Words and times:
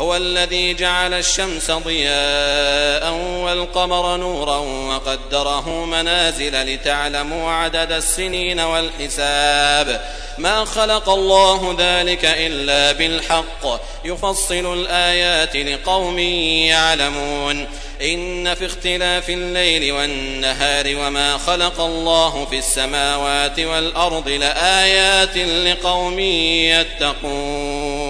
هو 0.00 0.16
الذي 0.16 0.74
جعل 0.74 1.14
الشمس 1.14 1.70
ضياء 1.70 3.12
والقمر 3.12 4.16
نورا 4.16 4.56
وقدره 4.56 5.84
منازل 5.84 6.74
لتعلموا 6.74 7.50
عدد 7.50 7.92
السنين 7.92 8.60
والحساب. 8.60 10.04
ما 10.38 10.64
خلق 10.64 11.08
الله 11.08 11.76
ذلك 11.78 12.24
إلا 12.24 12.92
بالحق. 12.92 13.80
يفصل 14.04 14.72
الآيات 14.80 15.56
لقوم 15.56 16.18
يعلمون. 16.18 17.66
إن 18.02 18.54
في 18.54 18.66
اختلاف 18.66 19.30
الليل 19.30 19.92
والنهار 19.92 20.84
وما 20.96 21.38
خلق 21.38 21.80
الله 21.80 22.46
في 22.50 22.58
السماوات 22.58 23.60
والأرض 23.60 24.28
لآيات 24.28 25.36
لقوم 25.36 26.18
يتقون. 26.18 28.09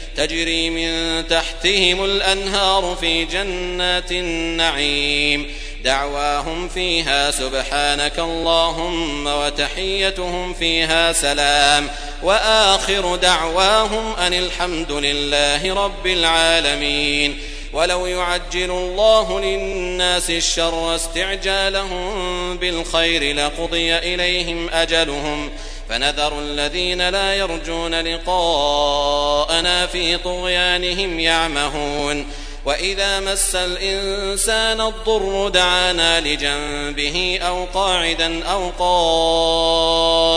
تجري 0.17 0.69
من 0.69 1.23
تحتهم 1.27 2.05
الأنهار 2.05 2.97
في 3.01 3.25
جنات 3.25 4.11
النعيم. 4.11 5.51
دعواهم 5.83 6.67
فيها 6.67 7.31
سبحانك 7.31 8.19
اللهم 8.19 9.27
وتحيتهم 9.27 10.53
فيها 10.53 11.13
سلام. 11.13 11.89
وآخر 12.23 13.15
دعواهم 13.15 14.15
أن 14.15 14.33
الحمد 14.33 14.91
لله 14.91 15.73
رب 15.85 16.07
العالمين. 16.07 17.39
ولو 17.73 18.05
يعجل 18.05 18.71
الله 18.71 19.39
للناس 19.39 20.29
الشر 20.29 20.95
استعجالهم 20.95 22.57
بالخير 22.57 23.35
لقضي 23.35 23.97
إليهم 23.97 24.69
أجلهم. 24.69 25.49
فنذر 25.91 26.39
الذين 26.39 27.09
لا 27.09 27.35
يرجون 27.35 27.95
لقاءنا 27.95 29.87
في 29.87 30.17
طغيانهم 30.17 31.19
يعمهون 31.19 32.27
وإذا 32.65 33.19
مس 33.19 33.55
الإنسان 33.55 34.81
الضر 34.81 35.49
دعانا 35.49 36.19
لجنبه 36.19 37.39
أو 37.41 37.65
قاعدا 37.73 38.43
أو 38.45 38.69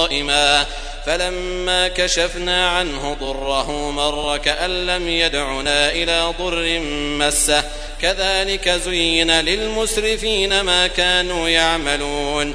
قائما 0.02 0.66
فلما 1.06 1.88
كشفنا 1.88 2.68
عنه 2.68 3.16
ضره 3.20 3.90
مر 3.90 4.36
كأن 4.36 4.86
لم 4.86 5.08
يدعنا 5.08 5.90
إلى 5.90 6.34
ضر 6.38 6.80
مسه 7.18 7.64
كذلك 8.00 8.68
زين 8.68 9.30
للمسرفين 9.30 10.60
ما 10.60 10.86
كانوا 10.86 11.48
يعملون 11.48 12.54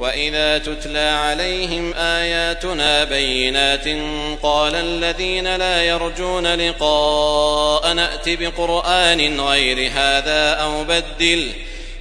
وإذا 0.00 0.58
تتلى 0.58 0.98
عليهم 0.98 1.94
آياتنا 1.94 3.04
بينات 3.04 3.88
قال 4.42 4.74
الذين 4.74 5.56
لا 5.56 5.84
يرجون 5.84 6.54
لقاء 6.54 7.92
نأت 7.92 8.28
بقرآن 8.28 9.40
غير 9.40 9.90
هذا 9.94 10.52
أو 10.52 10.84
بدل 10.84 11.52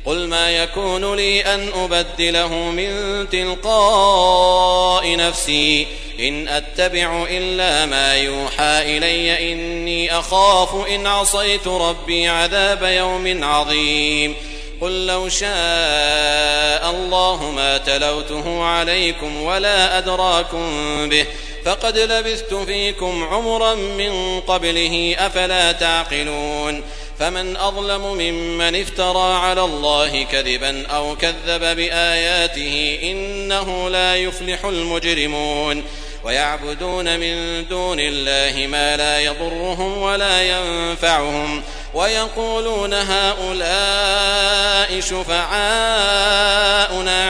قل 0.05 0.27
ما 0.27 0.51
يكون 0.51 1.15
لي 1.15 1.41
أن 1.41 1.69
أبدله 1.75 2.53
من 2.53 2.89
تلقاء 3.29 5.15
نفسي 5.15 5.87
إن 6.19 6.47
أتبع 6.47 7.25
إلا 7.29 7.85
ما 7.85 8.15
يوحى 8.15 8.97
إلي 8.97 9.53
إني 9.53 10.19
أخاف 10.19 10.87
إن 10.87 11.07
عصيت 11.07 11.67
ربي 11.67 12.27
عذاب 12.27 12.83
يوم 12.83 13.43
عظيم 13.43 14.35
قل 14.81 15.05
لو 15.05 15.29
شاء 15.29 16.89
الله 16.89 17.51
ما 17.55 17.77
تلوته 17.77 18.63
عليكم 18.63 19.41
ولا 19.41 19.97
أدراكم 19.97 20.69
به 21.09 21.25
فقد 21.65 21.97
لبثت 21.97 22.53
فيكم 22.53 23.23
عمرا 23.23 23.75
من 23.75 24.39
قبله 24.39 25.15
أفلا 25.19 25.71
تعقلون 25.71 26.83
فمن 27.19 27.57
أظلم 27.57 28.01
ممن 28.01 28.81
افترى 28.81 29.33
على 29.33 29.61
الله 29.61 30.23
كذبا 30.23 30.87
أو 30.87 31.15
كذب 31.15 31.75
بآياته 31.75 32.99
إنه 33.03 33.89
لا 33.89 34.15
يفلح 34.15 34.65
المجرمون 34.65 35.83
ويعبدون 36.23 37.19
من 37.19 37.65
دون 37.67 37.97
الله 37.99 38.67
ما 38.67 38.97
لا 38.97 39.19
يضرهم 39.19 39.97
ولا 40.01 40.43
ينفعهم 40.43 41.63
ويقولون 41.93 42.93
هؤلاء 42.93 44.99
شفعاؤنا 44.99 46.51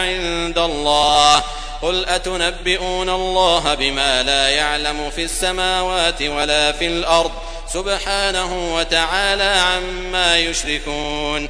عند 0.01 0.57
الله. 0.57 1.43
قل 1.81 2.05
أتنبئون 2.05 3.09
الله 3.09 3.73
بما 3.73 4.23
لا 4.23 4.49
يعلم 4.49 5.09
في 5.09 5.23
السماوات 5.23 6.21
ولا 6.21 6.71
في 6.71 6.87
الأرض؟ 6.87 7.31
سبحانه 7.73 8.75
وتعالى 8.75 9.43
عما 9.43 10.37
يشركون. 10.37 11.49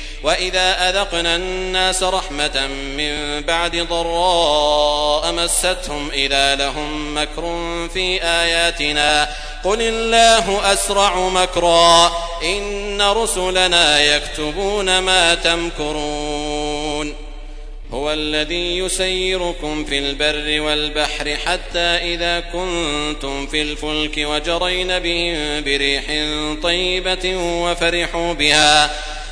وإذا 0.23 0.89
أذقنا 0.89 1.35
الناس 1.35 2.03
رحمة 2.03 2.67
من 2.67 3.41
بعد 3.41 3.75
ضراء 3.75 5.31
مستهم 5.31 6.09
إذا 6.13 6.55
لهم 6.55 7.17
مكر 7.17 7.41
في 7.93 8.23
آياتنا. 8.23 9.29
قل 9.63 9.81
الله 9.81 10.73
أسرع 10.73 11.29
مكرا. 11.29 12.11
إن 12.43 13.01
رسلنا 13.01 14.01
يكتبون 14.01 14.99
ما 14.99 15.35
تمكرون. 15.35 17.15
هو 17.93 18.13
الذي 18.13 18.77
يسيركم 18.77 19.85
في 19.85 19.99
البر 19.99 20.61
والبحر 20.61 21.37
حتى 21.45 21.79
إذا 21.79 22.39
كنتم 22.39 23.47
في 23.47 23.61
الفلك 23.61 24.13
وجرين 24.17 24.99
بهم 24.99 25.63
بريح 25.63 26.03
طيبة 26.63 27.35
وفرحوا 27.35 28.33
بها. 28.33 28.89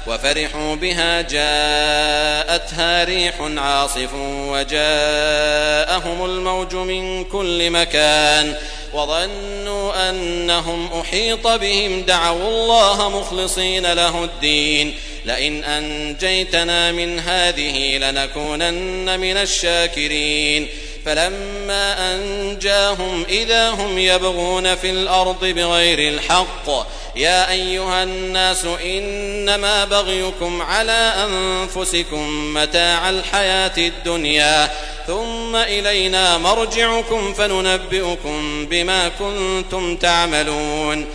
وفرحوا 0.07 0.75
بها 0.75 1.21
جاءتها 1.21 3.03
ريح 3.03 3.35
عاصف 3.57 4.09
وجاءهم 4.23 6.25
الموج 6.25 6.75
من 6.75 7.23
كل 7.23 7.69
مكان 7.69 8.55
وظنوا 8.93 10.09
أنهم 10.09 10.89
أحيط 11.01 11.47
بهم 11.47 12.01
دعوا 12.01 12.49
الله 12.49 13.09
مخلصين 13.09 13.93
له 13.93 14.23
الدين 14.23 14.95
لئن 15.25 15.63
أنجيتنا 15.63 16.91
من 16.91 17.19
هذه 17.19 17.97
لنكونن 17.97 19.19
من 19.19 19.37
الشاكرين 19.37 20.67
فلما 21.05 22.15
أنجاهم 22.15 23.25
إذا 23.29 23.69
هم 23.69 23.97
يبغون 23.97 24.75
في 24.75 24.89
الأرض 24.89 25.45
بغير 25.45 26.13
الحق 26.13 26.69
يا 27.15 27.51
أيها 27.51 28.03
الناس 28.03 28.65
إنما 28.65 29.85
بغيكم 29.85 30.61
على 30.61 31.13
أنفسكم 31.27 32.53
متاع 32.53 33.09
الحياة 33.09 33.77
الدنيا 33.77 34.69
ثم 35.07 35.55
إلينا 35.55 36.37
مرجعكم 36.37 37.33
فننبئكم 37.33 38.65
بما 38.65 39.09
كنتم 39.09 39.95
تعملون 39.95 41.05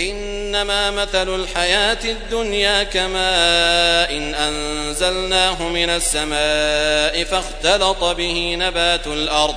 إنما 0.00 0.90
مثل 0.90 1.34
الحياة 1.34 1.98
الدنيا 2.04 2.82
كماء 2.82 4.16
إن 4.16 4.34
أنزلناه 4.34 5.62
من 5.62 5.90
السماء 5.90 7.24
فاختلط 7.24 8.04
به 8.04 8.56
نبات 8.58 9.06
الأرض 9.06 9.54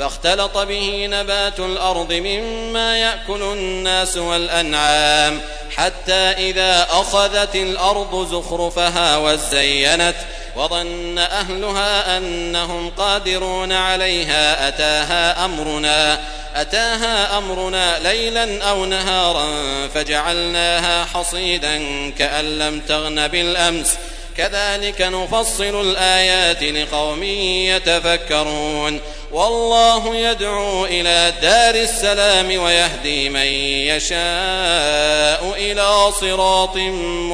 فاختلط 0.00 0.58
به 0.58 1.06
نبات 1.10 1.60
الأرض 1.60 2.12
مما 2.12 2.98
يأكل 2.98 3.42
الناس 3.42 4.16
والأنعام 4.16 5.40
حتى 5.76 6.12
إذا 6.12 6.86
أخذت 6.90 7.56
الأرض 7.56 8.28
زخرفها 8.30 9.16
وزينت 9.16 10.14
وظن 10.56 11.18
أهلها 11.18 12.16
أنهم 12.16 12.90
قادرون 12.90 13.72
عليها 13.72 14.68
أتاها 14.68 15.44
أمرنا 15.44 16.20
أتاها 16.56 17.38
أمرنا 17.38 17.98
ليلا 17.98 18.64
أو 18.64 18.84
نهارا 18.84 19.48
فجعلناها 19.94 21.04
حصيدا 21.04 21.78
كأن 22.18 22.58
لم 22.58 22.80
تغن 22.80 23.28
بالأمس 23.28 23.96
كذلك 24.36 25.02
نفصل 25.02 25.80
الآيات 25.80 26.62
لقوم 26.62 27.22
يتفكرون. 27.22 29.00
والله 29.32 30.16
يدعو 30.16 30.84
إلى 30.84 31.32
دار 31.42 31.74
السلام 31.74 32.62
ويهدي 32.62 33.28
من 33.28 33.46
يشاء 33.90 35.54
إلى 35.56 36.12
صراط 36.20 36.76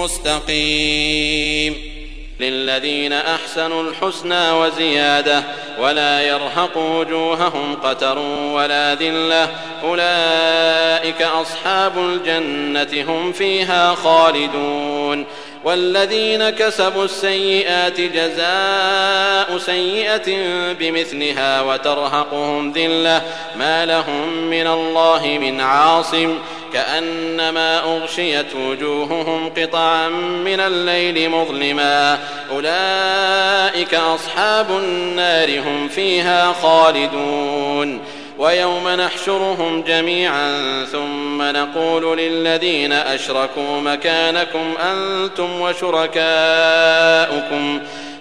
مستقيم. 0.03 1.97
للذين 2.41 3.13
أحسنوا 3.13 3.83
الحسنى 3.83 4.51
وزيادة 4.51 5.43
ولا 5.79 6.23
يرهق 6.23 6.77
وجوههم 6.77 7.77
قتر 7.85 8.19
ولا 8.53 8.95
ذلة 8.95 9.49
أولئك 9.83 11.23
أصحاب 11.23 11.99
الجنة 11.99 13.05
هم 13.09 13.33
فيها 13.33 13.95
خالدون. 13.95 15.27
والذين 15.65 16.51
كسبوا 16.51 17.05
السيئات 17.05 18.01
جزاء 18.01 19.59
سيئة 19.59 20.37
بمثلها 20.73 21.63
وترهقهم 21.63 22.73
ذلة 22.73 23.23
ما 23.57 23.87
لهم 23.87 24.29
من 24.51 24.67
الله 24.67 25.39
من 25.41 25.61
عاصم 25.61 26.39
كأنما 26.73 27.79
أغشيت 27.79 28.55
وجوههم 28.55 29.51
قطعا 29.51 30.09
من 30.45 30.61
الليل 30.61 31.31
مظلما 31.31 32.19
أولئك 32.51 33.95
أصحاب 33.95 34.71
النار 34.71 35.61
هم 35.61 35.89
فيها 35.89 36.53
خالدون 36.53 38.01
ويوم 38.39 38.89
نحشرهم 38.89 39.83
جميعا 39.83 40.85
ثم 40.93 41.43
نقول 41.43 42.19
للذين 42.19 42.93
أشركوا 42.93 43.81
مكانكم 43.81 44.75
أنتم 44.93 45.61
وشركاؤكم. 45.61 46.21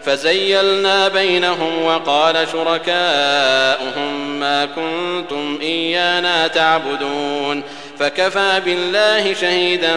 فزيلنا 0.04 1.08
بينهم 1.08 1.86
وقال 1.86 2.48
شركاؤهم 2.52 4.40
ما 4.40 4.66
كنتم 4.66 5.60
إيانا 5.62 6.48
تعبدون. 6.48 7.64
فكفى 8.00 8.62
بالله 8.66 9.34
شهيدا 9.34 9.96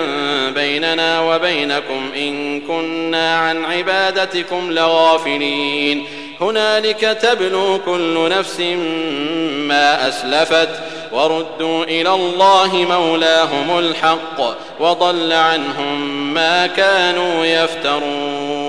بيننا 0.55 1.21
وبينكم 1.21 2.11
إن 2.17 2.61
كنا 2.61 3.37
عن 3.37 3.65
عبادتكم 3.65 4.73
لغافلين. 4.73 6.07
هنالك 6.41 7.01
تبلو 7.01 7.79
كل 7.87 8.29
نفس 8.29 8.61
ما 9.69 10.09
أسلفت 10.09 10.69
وردوا 11.13 11.85
إلى 11.85 12.15
الله 12.15 12.87
مولاهم 12.91 13.79
الحق 13.79 14.57
وضل 14.81 15.33
عنهم 15.33 16.35
ما 16.35 16.67
كانوا 16.67 17.45
يفترون 17.45 18.68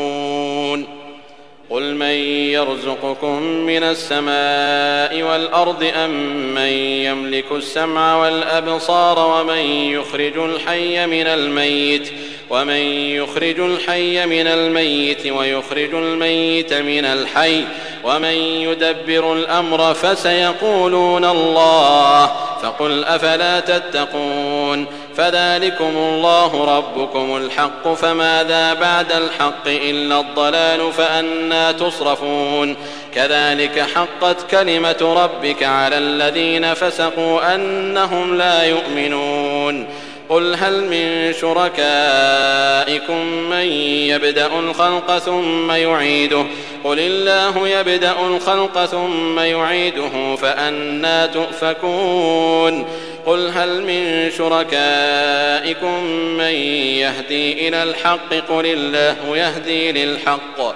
قل 1.69 1.95
من 1.95 2.15
يرزقكم 2.53 3.41
من 3.41 3.83
السماء 3.83 5.21
والأرض 5.23 5.91
أم 5.95 6.09
من 6.55 6.71
يملك 7.05 7.51
السمع 7.51 8.17
والأبصار 8.17 9.19
ومن 9.19 9.57
يخرج 9.91 10.37
الحي 10.37 11.05
من 11.05 11.27
الميت 11.27 12.11
ومن 12.49 12.81
يخرج 13.15 13.59
الحي 13.59 14.25
من 14.25 14.47
الميت 14.47 15.27
ويخرج 15.27 15.93
الميت 15.93 16.73
من 16.73 17.05
الحي 17.05 17.63
ومن 18.03 18.33
يدبر 18.35 19.33
الأمر 19.33 19.93
فسيقولون 19.93 21.25
الله 21.25 22.25
فقل 22.63 23.03
أفلا 23.03 23.59
تتقون 23.59 24.85
فذلكم 25.17 25.91
الله 25.97 26.77
ربكم 26.77 27.37
الحق 27.37 27.93
فماذا 27.93 28.73
بعد 28.73 29.11
الحق 29.11 29.67
إلا 29.67 30.19
الضلال 30.19 30.93
فأنا 30.93 31.71
تصرفون. 31.71 32.75
كذلك 33.15 33.79
حقت 33.95 34.51
كلمة 34.51 34.97
ربك 35.23 35.63
على 35.63 35.97
الذين 35.97 36.73
فسقوا 36.73 37.55
أنهم 37.55 38.37
لا 38.37 38.63
يؤمنون. 38.63 39.85
قل 40.29 40.55
هل 40.55 40.83
من 40.83 41.33
شركائكم 41.33 43.25
من 43.25 43.65
يبدأ 44.09 44.59
الخلق 44.59 45.17
ثم 45.17 45.71
يعيده؟ 45.71 46.45
قل 46.83 46.99
الله 46.99 47.67
يبدأ 47.67 48.15
الخلق 48.27 48.85
ثم 48.85 49.39
يعيده 49.39 50.35
فأنا 50.35 51.25
تؤفكون. 51.25 52.85
قل 53.25 53.49
هل 53.49 53.81
من 53.81 54.31
شركائكم 54.31 56.03
من 56.37 56.53
يهدي 57.01 57.67
إلى 57.67 57.83
الحق؟ 57.83 58.33
قل 58.33 58.65
الله 58.65 59.37
يهدي 59.37 59.91
للحق. 59.91 60.75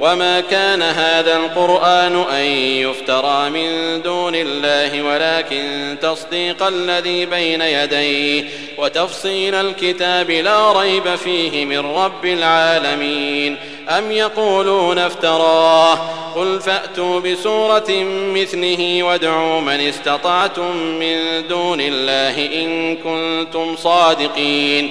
وما 0.00 0.40
كان 0.40 0.82
هذا 0.82 1.36
القرآن 1.36 2.24
أن 2.32 2.44
يفترى 2.82 3.50
من 3.50 4.02
دون 4.02 4.34
الله 4.34 5.02
ولكن 5.02 5.96
تصديق 6.02 6.62
الذي 6.62 7.26
بين 7.26 7.60
يديه 7.60 8.44
وتفصيل 8.78 9.54
الكتاب 9.54 10.30
لا 10.30 10.72
ريب 10.80 11.14
فيه 11.14 11.64
من 11.64 11.78
رب 11.78 12.24
العالمين 12.24 13.56
أم 13.88 14.12
يقولون 14.12 14.98
افتراه 14.98 15.94
قل 16.34 16.60
فأتوا 16.60 17.20
بسورة 17.20 17.90
مثله 18.34 19.02
وادعوا 19.02 19.60
من 19.60 19.80
استطعتم 19.80 20.76
من 20.76 21.46
دون 21.48 21.80
الله 21.80 22.64
إن 22.64 22.96
كنتم 22.96 23.76
صادقين 23.76 24.90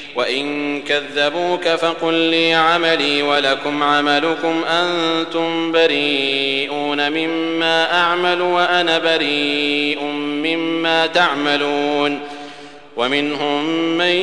وإن 0.15 0.81
كذبوك 0.81 1.67
فقل 1.67 2.13
لي 2.13 2.53
عملي 2.53 3.21
ولكم 3.21 3.83
عملكم 3.83 4.63
أنتم 4.63 5.71
بريئون 5.71 7.11
مما 7.11 7.93
أعمل 7.93 8.41
وأنا 8.41 8.99
بريء 8.99 10.03
مما 10.43 11.07
تعملون 11.07 12.19
ومنهم 12.97 13.65
من 13.97 14.15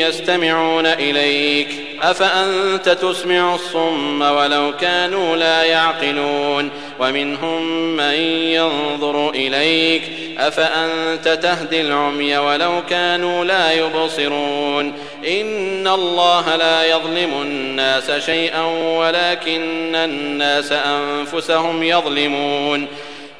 يستمعون 0.00 0.86
إليك 0.86 1.68
أفأنت 2.02 2.88
تسمع 2.88 3.54
الصم 3.54 4.22
ولو 4.22 4.72
كانوا 4.80 5.36
لا 5.36 5.64
يعقلون 5.64 6.70
ومنهم 7.00 7.62
من 7.96 8.14
ينظر 8.52 9.30
إليك 9.30 10.02
أفأنت 10.38 11.28
تهدي 11.42 11.80
العمي 11.80 12.36
ولو 12.38 12.82
كانوا 12.90 13.44
لا 13.44 13.72
يبصرون؟ 13.72 14.92
إن 15.26 15.88
الله 15.88 16.56
لا 16.56 16.84
يظلم 16.84 17.42
الناس 17.42 18.10
شيئا 18.10 18.64
ولكن 18.98 19.94
الناس 19.94 20.72
أنفسهم 20.72 21.82
يظلمون. 21.82 22.86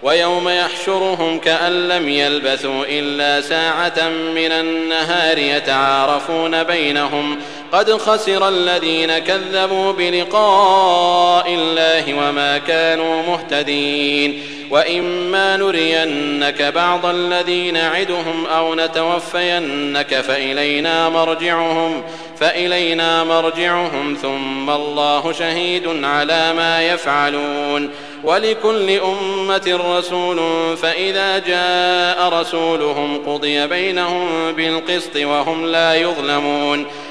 ويوم 0.02 0.48
يحشرهم 0.48 1.38
كأن 1.38 1.88
لم 1.88 2.08
يلبثوا 2.08 2.84
إلا 2.88 3.40
ساعة 3.40 4.08
من 4.08 4.52
النهار 4.52 5.38
يتعارفون 5.38 6.62
بينهم 6.62 7.38
قد 7.72 7.92
خسر 7.92 8.48
الذين 8.48 9.18
كذبوا 9.18 9.92
بلقاء 9.92 11.54
الله 11.54 12.14
وما 12.14 12.58
كانوا 12.58 13.22
مهتدين 13.22 14.42
وإما 14.70 15.56
نرينك 15.56 16.62
بعض 16.62 17.06
الذي 17.06 17.70
نعدهم 17.70 18.46
أو 18.46 18.74
نتوفينك 18.74 20.14
فإلينا 20.14 21.08
مرجعهم 21.08 22.02
فإلينا 22.40 23.24
مرجعهم 23.24 24.16
ثم 24.22 24.70
الله 24.70 25.32
شهيد 25.32 26.04
على 26.04 26.52
ما 26.52 26.82
يفعلون 26.82 27.90
ولكل 28.24 28.90
أمة 28.90 29.80
رسول 29.96 30.38
فإذا 30.76 31.38
جاء 31.38 32.28
رسولهم 32.28 33.18
قضي 33.26 33.66
بينهم 33.66 34.52
بالقسط 34.52 35.16
وهم 35.16 35.66
لا 35.66 35.94
يظلمون 35.94 36.86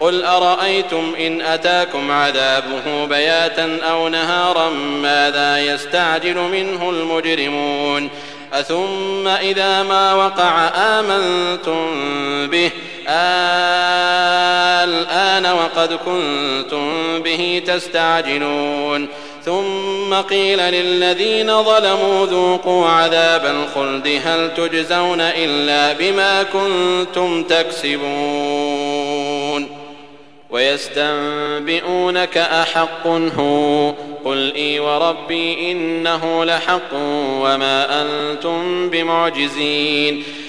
قل 0.00 0.24
أرأيتم 0.24 1.14
إن 1.20 1.40
أتاكم 1.40 2.10
عذابه 2.10 3.04
بياتا 3.04 3.78
أو 3.90 4.08
نهارا 4.08 4.70
ماذا 5.02 5.60
يستعجل 5.60 6.36
منه 6.36 6.90
المجرمون 6.90 8.10
أثم 8.52 9.28
إذا 9.28 9.82
ما 9.82 10.14
وقع 10.14 10.68
آمنتم 10.68 11.86
به 12.46 12.70
الآن 14.84 15.46
وقد 15.46 15.92
كنتم 15.92 16.92
به 17.22 17.62
تستعجلون 17.66 19.08
ثم 19.44 20.14
قيل 20.14 20.58
للذين 20.58 21.62
ظلموا 21.62 22.26
ذوقوا 22.26 22.88
عذاب 22.88 23.46
الخلد 23.46 24.20
هل 24.24 24.54
تجزون 24.54 25.20
إلا 25.20 25.92
بما 25.92 26.42
كنتم 26.42 27.42
تكسبون 27.42 28.98
ويستنبئونك 30.50 32.38
أحق 32.38 33.06
هو 33.06 33.94
قل 34.24 34.54
إي 34.54 34.80
وربي 34.80 35.72
إنه 35.72 36.44
لحق 36.44 36.92
وما 37.42 38.02
أنتم 38.02 38.90
بمعجزين 38.90 40.22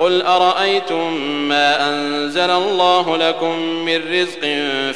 قل 0.00 0.22
أرأيتم 0.22 1.12
ما 1.48 1.88
أنزل 1.88 2.50
الله 2.50 3.16
لكم 3.16 3.58
من 3.58 4.12
رزق 4.12 4.40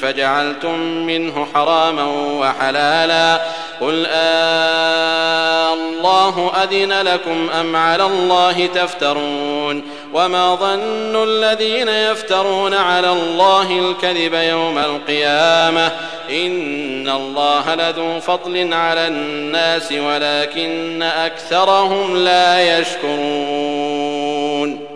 فجعلتم 0.02 0.78
منه 0.80 1.46
حراما 1.54 2.04
وحلالا 2.40 3.40
قل 3.80 4.06
آه 4.08 5.74
الله 5.74 6.52
أذن 6.62 6.92
لكم 6.92 7.50
أم 7.60 7.76
على 7.76 8.04
الله 8.04 8.66
تفترون 8.66 9.82
وما 10.14 10.54
ظن 10.54 11.28
الذين 11.28 11.88
يفترون 11.88 12.74
على 12.74 13.10
الله 13.10 13.78
الكذب 13.78 14.34
يوم 14.34 14.78
القيامة 14.78 15.92
إن 16.30 17.08
الله 17.08 17.74
لذو 17.74 18.20
فضل 18.20 18.74
على 18.74 19.06
الناس 19.06 19.92
ولكن 19.92 21.02
أكثرهم 21.02 22.16
لا 22.16 22.78
يشكرون 22.78 24.91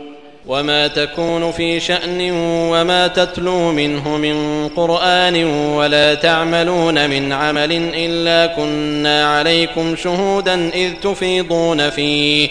وما 0.48 0.86
تكون 0.86 1.52
في 1.52 1.80
شأن 1.80 2.30
وما 2.70 3.06
تتلو 3.06 3.72
منه 3.72 4.16
من 4.16 4.68
قرآن 4.68 5.44
ولا 5.74 6.14
تعملون 6.14 7.10
من 7.10 7.32
عمل 7.32 7.72
إلا 7.94 8.46
كنا 8.46 9.36
عليكم 9.36 9.96
شهودا 9.96 10.70
إذ 10.74 10.92
تفيضون 11.02 11.90
فيه 11.90 12.48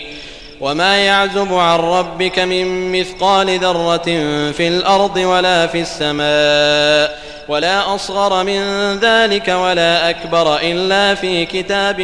وما 0.62 0.98
يعزب 0.98 1.54
عن 1.54 1.80
ربك 1.80 2.40
من 2.40 2.92
مثقال 3.00 3.60
ذرة 3.60 4.06
في 4.52 4.68
الأرض 4.68 5.18
ولا 5.18 5.68
في 5.68 5.82
السماء 5.82 7.20
ولا 7.48 7.96
أصغر 7.96 8.44
من 8.44 8.60
ذلك 9.00 9.48
ولا 9.48 10.10
أكبر 10.10 10.58
إلا 10.58 11.16
في 11.16 11.46
كتاب 11.46 12.02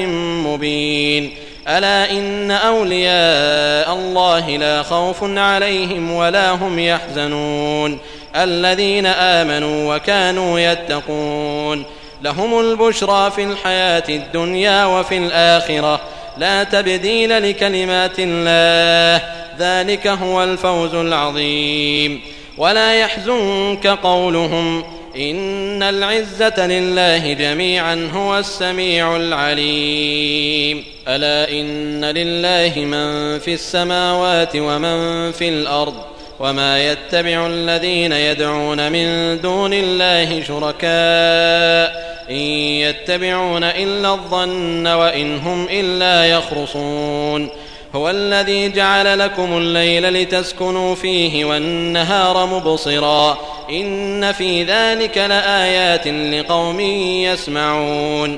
مبين 0.47 1.31
ألا 1.67 2.11
إن 2.11 2.51
أولياء 2.51 3.93
الله 3.93 4.49
لا 4.57 4.83
خوف 4.83 5.23
عليهم 5.23 6.11
ولا 6.11 6.51
هم 6.51 6.79
يحزنون 6.79 7.99
الذين 8.35 9.05
آمنوا 9.05 9.95
وكانوا 9.95 10.59
يتقون 10.59 11.85
لهم 12.21 12.59
البشرى 12.59 13.31
في 13.31 13.43
الحياة 13.43 14.03
الدنيا 14.09 14.85
وفي 14.85 15.17
الآخرة 15.17 16.01
لا 16.37 16.63
تبديل 16.63 17.49
لكلمات 17.49 18.15
الله 18.19 19.27
ذلك 19.59 20.07
هو 20.07 20.43
الفوز 20.43 20.95
العظيم 20.95 22.21
ولا 22.57 22.93
يحزنك 22.93 23.87
قولهم 23.87 24.83
إن 25.15 25.83
العزة 25.83 26.67
لله 26.67 27.33
جميعا 27.33 28.09
هو 28.13 28.37
السميع 28.37 29.15
العليم 29.15 30.90
ألا 31.07 31.51
إن 31.51 32.05
لله 32.05 32.73
من 32.85 33.39
في 33.39 33.53
السماوات 33.53 34.55
ومن 34.55 35.31
في 35.31 35.49
الأرض 35.49 35.93
وما 36.39 36.91
يتبع 36.91 37.47
الذين 37.47 38.11
يدعون 38.11 38.91
من 38.91 39.41
دون 39.41 39.73
الله 39.73 40.43
شركاء 40.43 42.11
إن 42.29 42.35
يتبعون 42.35 43.63
إلا 43.63 44.13
الظن 44.13 44.87
وإن 44.87 45.39
هم 45.39 45.67
إلا 45.71 46.25
يخرصون 46.25 47.49
هو 47.95 48.09
الذي 48.09 48.69
جعل 48.69 49.19
لكم 49.19 49.57
الليل 49.57 50.13
لتسكنوا 50.13 50.95
فيه 50.95 51.45
والنهار 51.45 52.45
مبصرا 52.45 53.37
إن 53.69 54.31
في 54.31 54.63
ذلك 54.63 55.17
لآيات 55.17 56.07
لقوم 56.07 56.79
يسمعون 56.79 58.37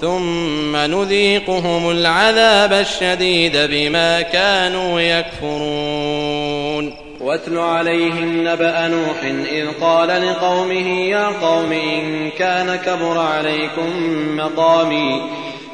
ثم 0.00 0.76
نذيقهم 0.76 1.90
العذاب 1.90 2.72
الشديد 2.72 3.56
بما 3.56 4.22
كانوا 4.22 5.00
يكفرون. 5.00 6.94
واتل 7.20 7.58
عليهم 7.58 8.48
نبأ 8.48 8.88
نوح 8.88 9.22
إذ 9.52 9.66
قال 9.80 10.08
لقومه 10.08 11.00
يا 11.00 11.26
قوم 11.26 11.72
إن 11.72 12.30
كان 12.30 12.76
كبر 12.76 13.18
عليكم 13.18 13.90
مقامي 14.36 15.22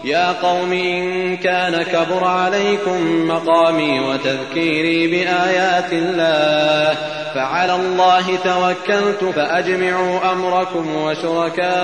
يا 0.04 0.32
قوم 0.32 0.72
إن 0.72 1.36
كان 1.36 1.82
كبر 1.82 2.24
عليكم 2.24 3.28
مقامي 3.28 4.00
وتذكيري 4.00 5.06
بآيات 5.06 5.92
الله 5.92 6.96
فعلى 7.34 7.74
الله 7.74 8.36
توكلت 8.44 9.24
فأجمعوا 9.24 10.32
أمركم 10.32 10.96
وشركاءكم 10.96 11.74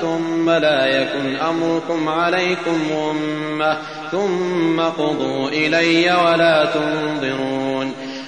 ثم 0.00 0.50
لا 0.50 0.86
يكن 0.86 1.36
أمركم 1.36 2.08
عليكم 2.08 2.80
غمة 2.92 3.78
ثم 4.10 4.80
قضوا 4.80 5.48
إلي 5.48 6.12
ولا 6.12 6.64
تنظرون 6.64 8.05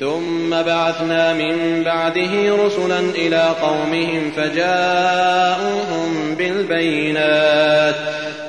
ثم 0.00 0.50
بعثنا 0.50 1.32
من 1.32 1.84
بعده 1.84 2.56
رسلا 2.64 2.98
إلى 3.00 3.54
قومهم 3.62 4.30
فجاءوهم 4.36 6.34
بالبينات 6.34 7.94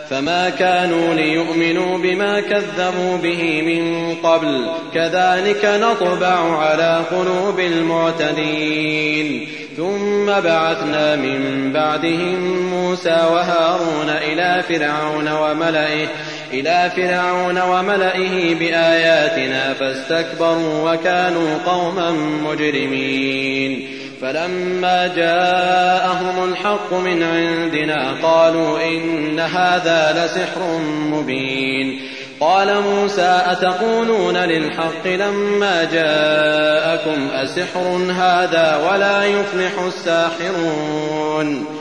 فما 0.09 0.49
كانوا 0.49 1.13
ليؤمنوا 1.13 1.97
بما 1.97 2.41
كذبوا 2.41 3.17
به 3.17 3.61
من 3.61 4.15
قبل 4.15 4.69
كذلك 4.93 5.65
نطبع 5.65 6.57
على 6.57 7.01
قلوب 7.11 7.59
المعتدين 7.59 9.47
ثم 9.77 10.25
بعثنا 10.25 11.15
من 11.15 11.71
بعدهم 11.73 12.69
موسى 12.69 13.27
وهارون 13.31 14.09
إلى 14.09 14.63
فرعون 14.69 15.31
وملئه 15.31 16.07
إلى 16.53 16.91
فرعون 16.95 17.61
وملئه 17.61 18.55
بآياتنا 18.55 19.73
فاستكبروا 19.73 20.91
وكانوا 20.91 21.57
قوما 21.65 22.11
مجرمين. 22.45 23.87
فلما 24.21 25.07
جاءهم 25.15 26.51
الحق 26.51 26.93
من 26.93 27.23
عندنا 27.23 28.15
قالوا 28.23 28.81
إن 28.83 29.39
هذا 29.39 30.25
لسحر 30.25 30.77
مبين. 31.11 32.01
قال 32.39 32.81
موسى 32.81 33.41
أتقولون 33.45 34.37
للحق 34.37 35.07
لما 35.07 35.83
جاءكم 35.83 37.27
أسحر 37.33 38.13
هذا 38.17 38.89
ولا 38.91 39.25
يفلح 39.25 39.71
الساحرون؟ 39.87 41.80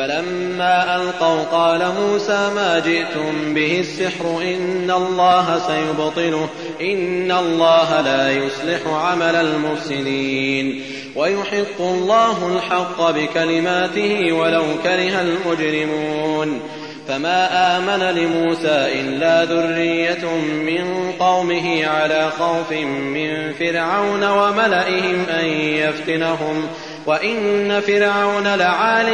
فلما 0.00 0.96
ألقوا 0.96 1.42
قال 1.42 1.92
موسى 2.00 2.50
ما 2.54 2.78
جئتم 2.78 3.54
به 3.54 3.80
السحر 3.80 4.42
إن 4.42 4.90
الله 4.90 5.58
سيبطله 5.66 6.48
إن 6.80 7.32
الله 7.32 8.00
لا 8.00 8.30
يصلح 8.30 8.86
عمل 8.86 9.34
المفسدين. 9.34 10.82
ويحق 11.16 11.80
الله 11.80 12.56
الحق 12.56 13.10
بكلماته 13.10 14.32
ولو 14.32 14.64
كره 14.82 15.20
المجرمون. 15.20 16.60
فما 17.08 17.76
آمن 17.76 18.16
لموسى 18.16 19.00
إلا 19.00 19.44
ذرية 19.44 20.34
من 20.40 21.12
قومه 21.18 21.86
على 21.86 22.30
خوف 22.38 22.72
من 22.72 23.52
فرعون 23.52 24.24
وملئهم 24.24 25.26
أن 25.28 25.44
يفتنهم. 25.54 26.66
وإن 27.06 27.80
فرعون 27.80 28.54
لعال 28.54 29.06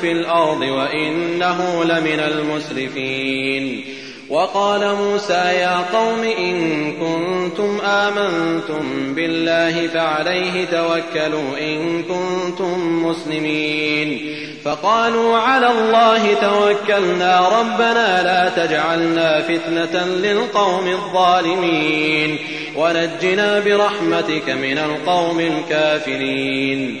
في 0.00 0.12
الأرض 0.12 0.60
وإنه 0.60 1.84
لمن 1.84 2.20
المسرفين 2.20 3.84
وقال 4.28 4.94
موسى 4.94 5.32
يا 5.34 5.76
قوم 5.92 6.22
إن 6.38 6.92
كنتم 6.92 7.78
آمنتم 7.84 9.14
بالله 9.14 9.86
فعليه 9.86 10.64
توكلوا 10.64 11.58
إن 11.60 12.02
كنتم 12.02 13.06
مسلمين 13.06 14.36
فقالوا 14.64 15.36
على 15.36 15.70
الله 15.70 16.34
توكلنا 16.34 17.60
ربنا 17.60 18.22
لا 18.22 18.66
تجعلنا 18.66 19.42
فتنة 19.42 20.06
للقوم 20.06 20.88
الظالمين 20.88 22.38
ونجنا 22.76 23.60
برحمتك 23.60 24.50
من 24.50 24.78
القوم 24.78 25.40
الكافرين 25.40 27.00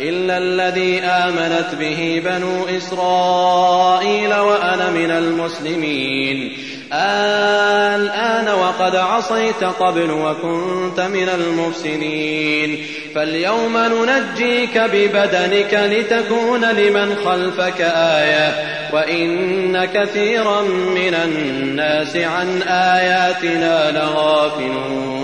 إلا 0.00 0.38
الذي 0.38 1.00
آمنت 1.00 1.74
به 1.78 2.22
بنو 2.24 2.76
إسرائيل 2.76 4.34
وأنا 4.34 4.90
من 4.90 5.10
المسلمين. 5.10 6.56
الآن 6.92 8.48
وقد 8.48 8.96
عصيت 8.96 9.64
قبل 9.64 10.10
وكنت 10.10 11.00
من 11.00 11.28
المفسدين. 11.28 12.86
فاليوم 13.14 13.78
ننجيك 13.78 14.78
ببدنك 14.78 15.74
لتكون 15.74 16.64
لمن 16.64 17.16
خلفك 17.24 17.80
آية. 17.96 18.54
وإن 18.92 19.84
كثيرا 19.84 20.62
من 20.96 21.14
الناس 21.24 22.16
عن 22.16 22.62
آياتنا 22.62 23.90
لغافلون. 23.90 25.23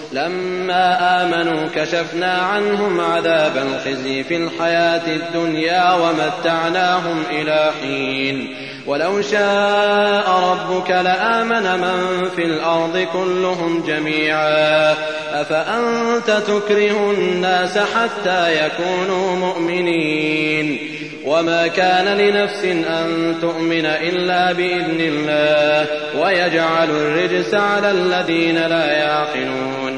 لما 0.13 1.23
آمنوا 1.23 1.67
كشفنا 1.75 2.31
عنهم 2.31 3.01
عذاب 3.01 3.57
الخزي 3.57 4.23
في 4.23 4.37
الحياة 4.37 5.07
الدنيا 5.07 5.93
ومتعناهم 5.93 7.23
إلى 7.31 7.71
حين. 7.81 8.55
ولو 8.87 9.21
شاء 9.21 10.29
ربك 10.29 10.91
لآمن 10.91 11.79
من 11.81 12.29
في 12.35 12.43
الأرض 12.43 13.07
كلهم 13.13 13.83
جميعا. 13.87 14.95
أفأنت 15.33 16.41
تكره 16.47 17.11
الناس 17.11 17.77
حتى 17.77 18.65
يكونوا 18.65 19.35
مؤمنين؟ 19.35 20.77
وما 21.25 21.67
كان 21.67 22.17
لنفس 22.17 22.65
أن 22.65 23.35
تؤمن 23.41 23.85
إلا 23.85 24.51
بإذن 24.51 24.99
الله. 24.99 25.87
ويجعل 26.21 26.89
الرجس 26.89 27.53
على 27.53 27.91
الذين 27.91 28.55
لا 28.55 28.91
يعقلون. 28.91 29.90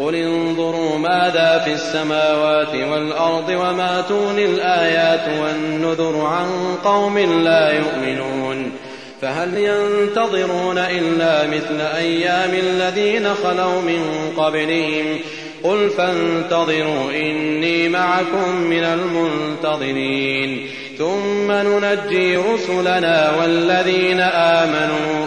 قل 0.00 0.14
انظروا 0.14 0.98
ماذا 0.98 1.62
في 1.64 1.72
السماوات 1.72 2.74
والأرض 2.74 3.48
وما 3.48 4.04
تغني 4.08 4.44
الآيات 4.44 5.28
والنذر 5.42 6.20
عن 6.20 6.48
قوم 6.84 7.18
لا 7.18 7.72
يؤمنون 7.72 8.72
فهل 9.22 9.56
ينتظرون 9.56 10.78
إلا 10.78 11.46
مثل 11.46 11.80
أيام 11.80 12.50
الذين 12.54 13.34
خلوا 13.34 13.80
من 13.80 14.32
قبلهم 14.36 15.18
قل 15.62 15.90
فانتظروا 15.90 17.10
إني 17.10 17.88
معكم 17.88 18.54
من 18.54 18.84
المنتظرين 18.84 20.66
ثم 20.98 21.52
ننجي 21.52 22.36
رسلنا 22.36 23.36
والذين 23.40 24.20
آمنوا 24.20 25.26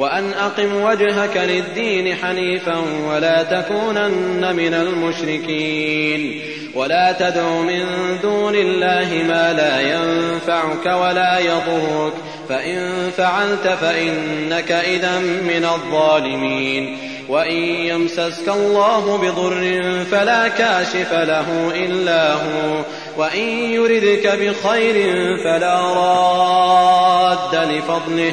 وأن 0.00 0.32
أقم 0.32 0.82
وجهك 0.82 1.36
للدين 1.36 2.14
حنيفا 2.14 2.76
ولا 3.08 3.42
تكونن 3.42 4.56
من 4.56 4.74
المشركين. 4.74 6.40
ولا 6.74 7.12
تدع 7.12 7.60
من 7.60 7.84
دون 8.22 8.54
الله 8.54 9.24
ما 9.28 9.52
لا 9.52 9.80
ينفعك 9.80 10.86
ولا 10.86 11.38
يضرك. 11.38 12.12
فإن 12.48 13.10
فعلت 13.16 13.68
فإنك 13.80 14.72
إذا 14.72 15.18
من 15.18 15.68
الظالمين. 15.74 16.98
وإن 17.28 17.56
يمسسك 17.62 18.48
الله 18.48 19.18
بضر 19.18 19.82
فلا 20.10 20.48
كاشف 20.48 21.12
له 21.12 21.72
إلا 21.74 22.32
هو. 22.32 22.82
وإن 23.16 23.48
يردك 23.48 24.26
بخير 24.26 25.16
فلا 25.44 25.80
راد 25.80 27.54
لفضله. 27.54 28.32